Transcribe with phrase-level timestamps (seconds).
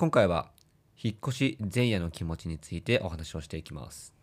[0.00, 0.52] 今回は
[1.02, 4.14] 引っ越し前夜の気持ちについてお話をしていきます。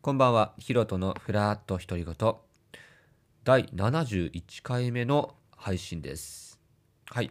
[0.00, 2.34] こんばんはヒロトのフラット独り言。
[3.44, 6.58] 第71回目の配信です。
[7.10, 7.30] はい。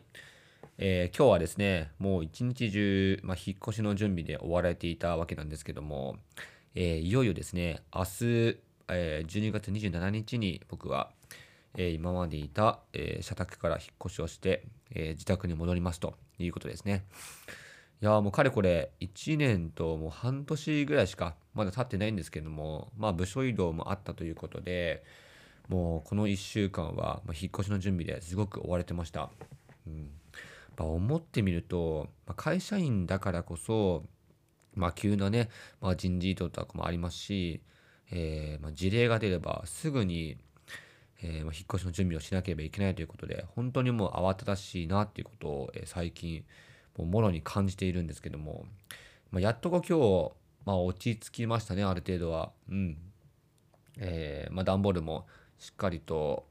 [0.78, 6.18] えー、今日はですね、もう一日中、まあ、引っ越しの準備で追われていたわけなんですけども、
[6.76, 11.12] えー、いよいよですね、明日、えー、12月27日に僕は、
[11.76, 17.06] えー、今までいた、えー、社宅から引っ越しをして、えー、自宅に戻りますということですね。
[18.02, 25.04] いやもうかれこれ1年ともう半年ぐらいしかまだ経ってないんですけども、まあ部署移動もあったということで、
[25.70, 29.30] もうこの1週間は引っ越しの準備ですごく追われてました。
[29.88, 30.10] うん、
[30.76, 34.04] ぱ思ってみると、まあ、会社員だからこそ、
[34.76, 35.50] まあ、急なね、
[35.82, 37.62] まあ、人事異動とかもありますし、
[38.12, 40.38] えー、まあ、事例が出ればすぐに、
[41.22, 46.44] えー、まあ、引っ越しの準備をしなければいけないということで、本当にもう慌ただしいなっていうことを、えー、最近、
[46.98, 48.66] もうもろに感じているんですけども、
[49.32, 50.32] まあ、やっとこ今日、
[50.66, 52.52] まあ、落ち着きましたね、ある程度は。
[52.70, 52.98] うん。
[53.98, 55.28] えー、まあ、段ボールも
[55.60, 56.46] しっかりと、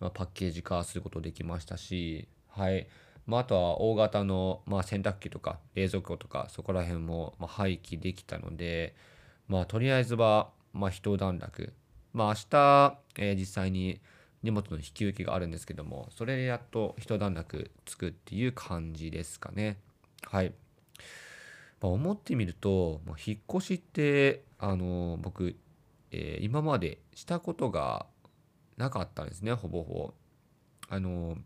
[0.00, 2.86] まあ、パッケージ化することできましたし、はい。
[3.26, 8.94] まあ、あとは大型の、まあ、洗濯機とか冷蔵庫とかそこら辺も、ま廃棄できたので、
[9.48, 11.72] まあ、とりあえずは、まあ、一段落。
[12.12, 14.00] まあ、明日、えー、実際に
[14.42, 19.78] 荷物の引き受けがあるんですけども、それでやっと一段落つくっていう感じですかね。
[20.22, 20.52] はい。
[21.80, 25.56] まあ、思ってみると、まあ、引っ越しって、あのー、僕、
[26.10, 28.06] えー、今までしたことが
[28.76, 30.14] なかったんですね、ほぼほぼ。
[30.88, 31.38] あのー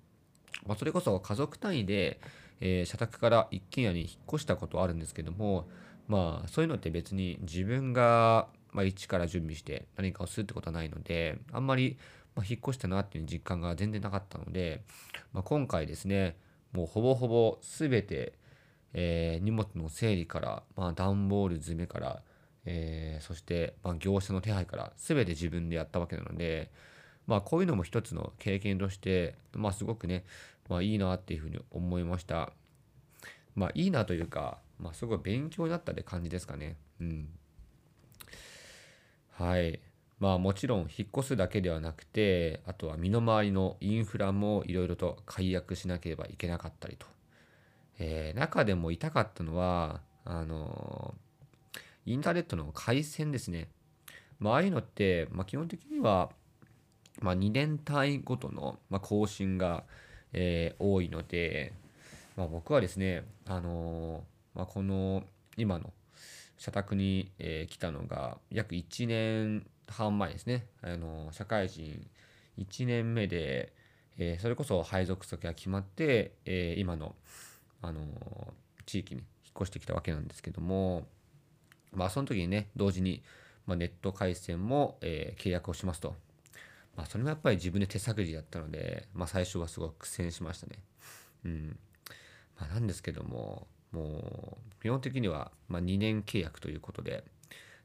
[0.67, 2.21] まあ、それこそ家族単位で、
[2.61, 5.69] え、社宅から一軒家に引っ越したことあるんですけども、
[6.09, 11.97] まあ、そういうのって別に自分が、まあ、一から準備して何かをするってことはないので、あんまり、
[12.37, 14.83] まあ、引っ越したなっていう実感が全然なかったので、
[15.33, 16.37] まあ、今回ですね、
[16.73, 18.35] もうほぼほぼ全て、
[18.93, 22.23] えー、荷物の整理から、まあ、段ボール詰めから、
[22.67, 26.71] えー、そして、まあ、業者の手配から全て自分でやったわけなので、
[27.27, 30.25] まあこういうのも一つの経験として、まあすごくね、
[30.69, 32.53] まあいいなっていうふうに思いました。
[33.55, 36.77] まあいいなというか、まあすごい勉強になったって感じですかね。
[37.01, 37.29] うん。
[39.37, 39.81] はい。
[40.21, 47.07] まあもちろん引っ越すだけではなくて、あとは身の回りのインフラもいろいろと解約しなければいけなかったりと。
[47.99, 53.69] えー、中でも痛かったのは、あのー、インターネットの回線ですね。
[54.39, 56.31] まああいうのって、まあ基本的には、
[57.21, 59.85] まあ、2年単位ごとの、ま更新が、
[60.33, 61.73] えー、多いので、
[62.37, 65.23] まあ、僕はですね、あのー、まあ、この
[65.57, 65.93] 今の
[66.59, 72.07] 社宅に、えー、来たのが約1年半前ですね、あの社会人
[72.59, 73.73] 1年目で、
[74.17, 77.15] えそれこそ配属先が決まって、え今の、
[77.83, 78.01] あの
[78.87, 81.07] 地域に引っ越してきたわけなんですけども、
[81.93, 83.23] まあ、その時にね同時に、
[83.67, 86.15] まネット回線も、え契約をしますと。
[86.97, 90.79] まあ、それもやっぱり自分で手探りだったので、まあ、最初はすごく苦戦しましたね。
[91.45, 91.79] うん。
[92.59, 97.25] まあ、なんですけども、もう、基本的には、ま、2年契約ということで、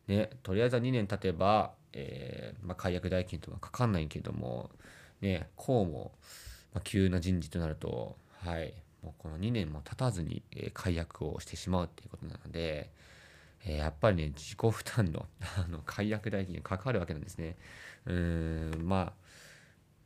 [0.07, 4.69] ね、とりあえずは2年経てば、えー、ま、解約代金とはかかんないけども、
[5.21, 6.11] ね、こうも、
[6.73, 12.89] ま、急な人事となると、はい、もうこの2年も経たずに、え、解約をしてしまうっていうことなので、
[13.65, 15.25] え、やっぱりね、自己負担の
[15.57, 17.57] あの解約代金がかかるわけなんですね。
[18.05, 19.28] うん、まあ、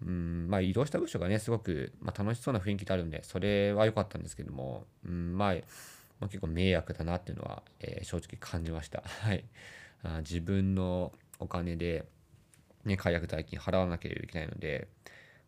[0.05, 5.53] うん、まあ移動した部署がね、すごく、まあ、楽しそうな雰囲気であるんで、それは良かったんですけども、うん、まあ、
[6.19, 9.03] まあ、結構迷惑だなっていうのは、えー、正直感じました。
[9.21, 9.43] はい。
[10.03, 12.05] あ自分のお金で、
[12.83, 14.87] ね、解約代金払わなければいけないので、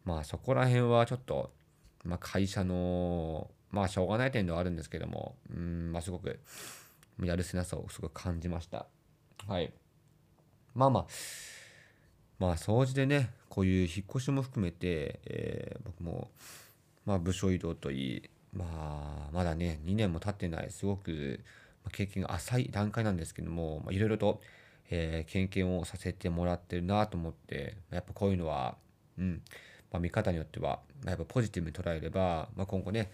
[0.05, 1.51] まあそこら辺はちょっと、
[2.03, 6.39] まあ会社の、まあしょうがない点ではあるんですけども、うん、まあすごく、
[7.21, 8.85] やるせなさをすごく感じました。
[9.47, 9.73] はい。
[10.73, 11.05] まあまあ、
[12.39, 16.29] まあ掃除でね、こういう引っ越しも含めて、えー、僕も、
[17.05, 21.39] まあ部署移動といい、まあまだね、2年も経ってない、すごく
[21.91, 24.41] 経験が浅い段階なんですけども、いろいろと、
[24.89, 28.75] えー、経験をさせてもらってるなと思って、やっぱこういうのは、
[29.17, 29.41] うん、
[29.91, 33.11] まあ、見方によってはま、やっぱポジティブに捉えれば、まあ、今後ね、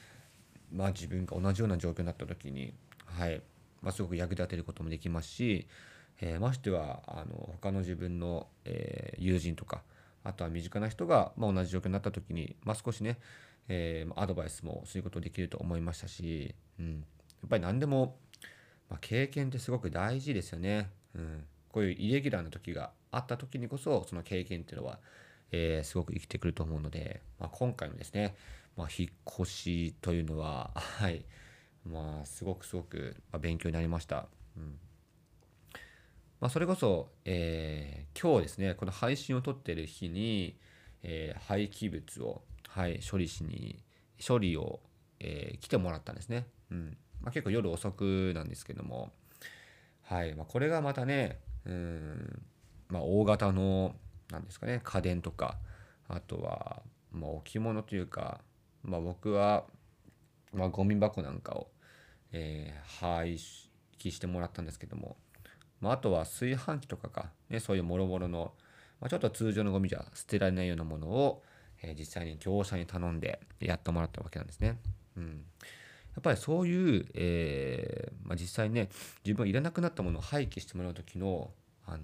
[0.74, 2.74] まあ自分が同じような状況になった時に、
[3.06, 3.42] はい、
[3.82, 5.68] まあ、すごく役立てることもできますし、
[6.22, 9.82] えー、ましてはあの他の自分の、えー、友人とか
[10.24, 13.18] あとは身近な人が、まあ、同じ状況になった時に、まあ、少しね、
[13.68, 17.02] えー、アドバイスもすることできると思いましたし、うん、や
[17.48, 18.18] っぱり何でも、
[18.90, 25.00] まあ、経験ってすごく大事ですよね、うん、こういうイレギュラーな時があった時にこそその経験っていうのは、
[25.52, 28.36] えー、すごく生きてくると思うので、まあ、今回のですね、
[28.78, 29.10] まあ、引っ
[29.42, 31.26] 越しというのははい。
[31.84, 34.28] まあすごくすごく勉強になりました。
[34.56, 34.78] うん。
[36.42, 40.58] まあ、それこそ、えー、今日ですねこの配信を撮ってる日に、
[41.04, 43.84] えー、廃棄物を、はい、処理しに
[44.26, 44.80] 処理を、
[45.20, 46.48] えー、来てもらったんですね。
[46.72, 46.98] うん。
[47.22, 49.12] まあ、結構夜遅くなんですけども、
[50.02, 50.34] はい。
[50.34, 52.42] まあ、これがまたねうん、
[52.90, 53.96] まあ、大型の
[54.32, 55.58] なんですかね家電とか
[56.08, 58.42] あとは、まあ、置物というか、
[58.84, 59.66] まあ、僕は、
[60.54, 61.68] まあ、ゴミ箱なんかを、
[62.32, 63.36] えー、廃
[64.00, 65.18] 棄してもらったんですけども、
[65.82, 68.54] まあ、あとは炊飯器とかか、ね、そういうもろもろの、
[69.00, 71.44] まあ、ちょっと通常のゴミじゃ捨てられないようなものを、
[71.82, 74.78] えー、実際に業者に頼んでやってもらったわけなんですね。
[75.18, 75.44] うん
[76.14, 78.90] やっぱりそういう、えーまあ、実際ね
[79.24, 81.52] 自分がいらなくなったものを廃棄してもらう時の、
[81.88, 82.02] あのー、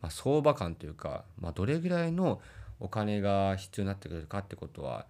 [0.00, 2.40] まあ、相場感というか、まあ、どれぐらいの
[2.78, 5.06] お金が必要になってくるかってことは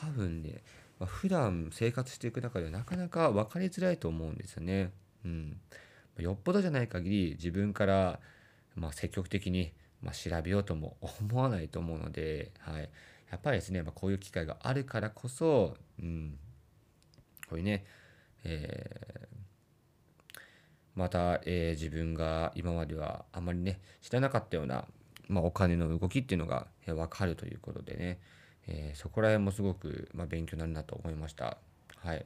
[0.00, 0.62] 多分ね、
[0.98, 4.90] まあ、普段生活していく中ではなかなか分かりづらいと思うんですよね。
[5.24, 5.60] うん、
[6.20, 8.20] よっぽどじゃない限り自分から、
[8.74, 9.72] まあ、積極的に、
[10.02, 12.90] まあ、調べようとも 思わないと思うので、はい、
[13.30, 16.38] やっぱりですね、まあ、こういう機会があるからこそ、うん、
[17.48, 17.84] こういうね、
[18.44, 20.46] えー、
[20.94, 24.86] また、えー、自分が今まではあまりね知らなかったような、
[25.28, 28.20] まあ、お金の動きっていうのが分かるということでね、
[28.66, 31.58] えー、そこら辺もすごく、まあ、勉強になるなと思いました。
[31.96, 32.24] はい。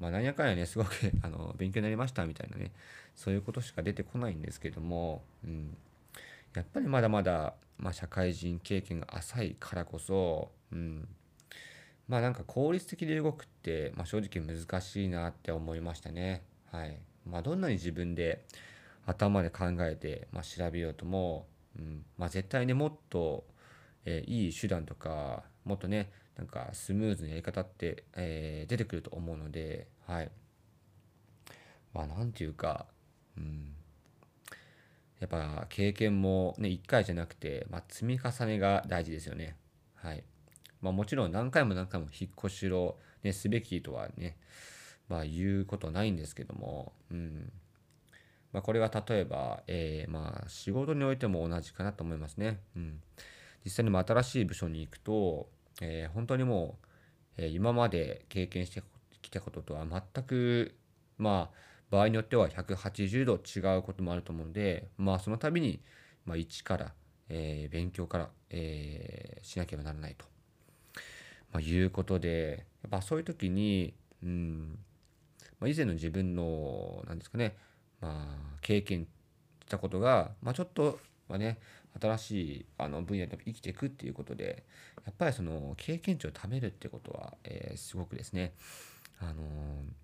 [0.00, 0.90] まあ、なんやかんやね、すごく
[1.22, 2.72] あの勉強になりましたみたいなね、
[3.14, 5.76] そういうことしか出てこないんですけども、うん、
[6.54, 11.08] やっぱりまだまだ、まあ、社会人経験が浅いからこそ、うん、
[12.08, 16.42] まあなんか効率的で動くって、まあ、正直難しいなって思いましたね。
[16.72, 16.98] はい。
[17.26, 18.44] まあどんなに自分で
[19.06, 21.46] 頭で考えて、まあ、調べようとも、
[21.78, 23.44] うんまあ、絶対ねもっと、
[24.04, 30.30] えー、いい手段とかもっとねなんかスムーズなやり方って、えー、出てくると思うのではい。
[31.92, 32.86] まあなんていうか、
[33.36, 33.74] うん、
[35.20, 39.56] やっぱ経験もね1回じゃなくて、まあ、積み重ねが大事ですよね。
[39.96, 40.22] はい。
[40.80, 44.36] まあ、もちろん何回も何回も引っ越しろ、ね、すべきとはね、
[45.08, 47.52] まあ、言うことないんですけども、うん。
[48.52, 52.60] まあ、これは例えば、えー、まあ仕事においても同じかなと思いますね。
[52.76, 53.00] うん、
[53.64, 55.48] 実際にも新しい部署に行くと、
[55.80, 56.78] えー、本当にも
[57.38, 58.82] う、えー、今まで経験して
[59.22, 60.74] きたこととは全く
[61.18, 61.56] まあ
[61.90, 65.80] 場合によっては180度違うこともあると思うのでまあその度に、
[66.26, 66.92] まあ、一から、
[67.28, 70.24] えー、勉強から、えー、しなければならないと。
[71.50, 74.78] まあ、いうことでやっぱそういう時に、うん
[75.58, 77.56] まあ、以前の自分の何ですかね、
[78.00, 79.06] まあ、経験
[79.64, 80.98] したことが、まあ、ちょっと
[81.28, 81.58] はね
[82.00, 84.64] 新しいあの分野で生きていくっていうことで
[85.04, 88.52] やっぱりその経験値を貯めるってことは、えー、すごくですね、
[89.20, 89.36] あのー、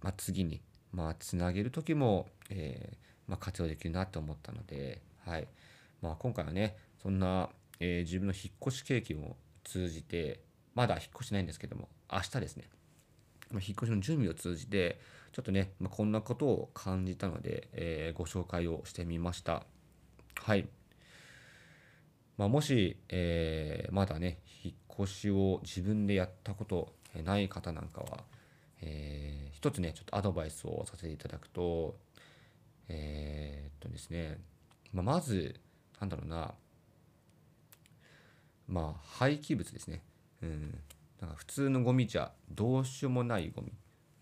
[0.02, 0.60] まあ、次に、
[0.92, 2.96] まあ、つなげる時も、えー、
[3.28, 5.46] まあ、活用できるなと思ったので、はい
[6.00, 7.50] まあ、今回はねそんな、
[7.80, 10.40] え自分の引っ越し経験を通じて、
[10.74, 12.64] まだ引っ越しないんですけども、明日ですね、
[13.50, 14.98] ま引っ越しの準備を通じて、
[15.32, 19.64] ちょっとね、まこんなことを感じたので、えー、ご紹介をしてみました。
[20.36, 20.66] はい。
[22.36, 24.74] まあ、もし、えー、まだね、引っ
[25.04, 26.92] 越しを自分でやったこと
[27.24, 28.24] ない方なんかは、
[28.82, 31.96] えー、一つね、ちょっとアドバイスをさせていただくと、
[32.88, 34.38] えー、っとですね、
[34.92, 35.54] まあ、まず、
[36.00, 36.54] なんだろうな、
[38.68, 40.02] まあ、廃棄物ですね。
[40.42, 40.78] うん、
[41.20, 43.72] なんか普通のゴミじゃどうしようもないゴミ、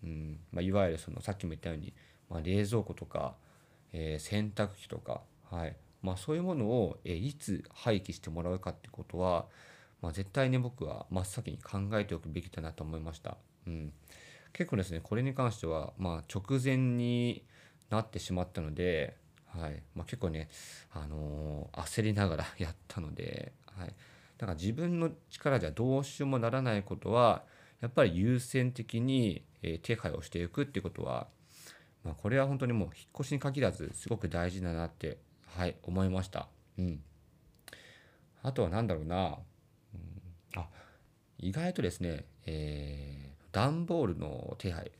[0.03, 0.39] うん。
[0.51, 1.93] まあ、いわゆるそのさっきも言ったように、
[2.29, 3.35] まあ、冷蔵庫とか、
[3.91, 5.75] えー、洗濯機とか、はい。
[6.03, 9.47] まあ、そういうものを、え、いつ廃棄してもらうかってことは、
[10.01, 13.37] まあ、絶対に僕は真っ先に考えておくべきだなと思いました。
[13.65, 13.93] うん、
[14.51, 17.45] 結構ですねこれに関しては、まあ、直前に
[17.89, 19.15] なってしまったので、
[19.47, 19.81] はい。
[19.95, 20.49] まあ、結構ね、
[20.91, 23.87] あのー、焦りながら やったので、はい。
[24.37, 27.43] だから自分の力じゃどうしようもならないことは
[27.79, 31.27] やっぱり優先的にえ手配をしていくっていうことは、
[32.03, 35.17] まあ、これは本当にもう引っ越しに限らずすごく大事だなって
[35.57, 36.47] はい思いました。
[36.77, 37.01] うん、
[38.41, 39.37] あとは何だろうな、
[39.93, 39.97] う
[40.57, 40.67] ん、あ
[41.37, 44.91] 意外とですね、えー、段ボールの手配、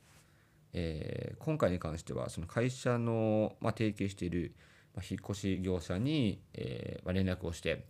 [0.74, 4.54] えー、今回に関してはその会社の、まあ、提携している、
[4.96, 7.86] まあ、引っ越し業者に、えーまあ、連絡をして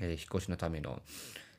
[0.00, 1.02] えー、引っ越しのための、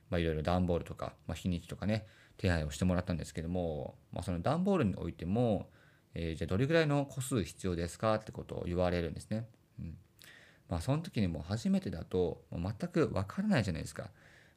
[0.10, 2.06] まあ、いろいろ段ボールとか、まあ、日にちとかね
[2.38, 5.70] 手配をしてもらったんですけども、まあ、その段ボールにおいても、
[6.14, 9.48] えー、じゃあどれぐらいの個数必要ですかってことを言われるんですね。
[9.80, 9.98] うん
[10.70, 14.10] まあその時にもう初めてだともう全くわからないじゃないですか。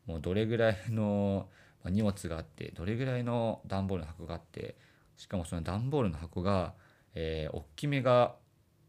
[0.07, 1.49] もうどれぐらいの
[1.85, 4.75] 荷物があってどれぐらいの段ボールの箱があって
[5.17, 6.75] しかもその段ボールの箱が、
[7.15, 8.35] えー、大きめが、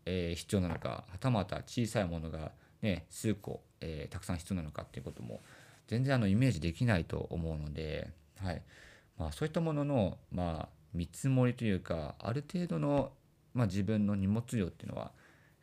[0.05, 5.41] えー、必要なのかはたまた小さいものが、ね、数個、えー、たくさん必要なのかっていうことも
[5.87, 8.61] 全然あのイメージできないと思うので、はい
[9.17, 13.11] まあ、そういったものの、まあ、見積もりというかある程度の、
[13.53, 15.11] まあ、自分の荷物量っていうのは、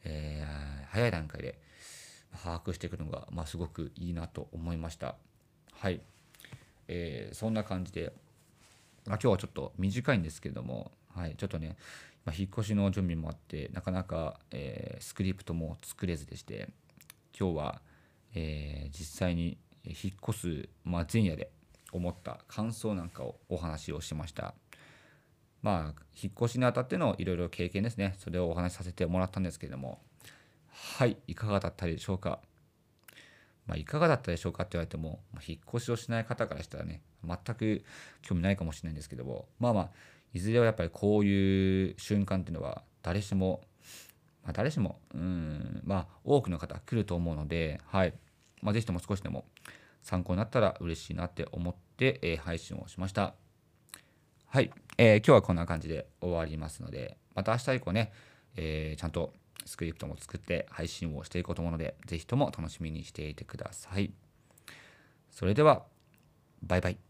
[0.06, 1.58] えー、早い段階で
[2.42, 5.16] 把握していくのが、まあ、すごくいいなと思いました。
[5.72, 6.00] はい、
[6.88, 8.12] えー、そんな感じで、
[9.06, 11.76] まあ、今日はちょっと短いんですけれども、はい、ちょっとね、
[12.25, 16.68] まあ、引っ越しの準備もあってなかなか、えー、スクリプトも作れずでして
[17.38, 17.80] 今日は、
[18.34, 21.50] えー、実際に引っ越す、まあ、前夜で
[21.92, 24.54] 思った感想なんかをお話をしました。
[25.66, 28.14] まあ、引っ越しにあたってのいろいろ経験ですね。
[28.18, 30.00] それをお話しさせてもらったんですけれども、
[30.68, 32.38] はい、いかがだったでしょうか？
[33.66, 37.85] まあ、いかがだったでしょうかって言われても、まあ、引っ越しをしない方からしたらね、全く
[38.23, 39.90] 興味ないかもしれないんですけども、まあまあ、
[40.35, 43.61] いずれはやっぱりこういう瞬間っていうのは、誰しも、
[44.44, 48.14] まあ、誰しも、うん、まあ、多くの方来ると思うので、はい、
[48.62, 49.44] まあ、ぜひとも少しでも
[50.00, 53.35] 参考になったら嬉しいなって思って、えー、配信をしました。
[54.46, 58.12] はい、えー、今日はこんな感じで終わりますので、また明日以降ね、
[58.56, 59.32] えー、ちゃんと
[59.66, 64.12] スクリプトも作って配信をしていこうと思うので、ぜひとも楽しみにしていてください。
[65.30, 65.84] それでは、
[66.62, 67.05] バイバイ。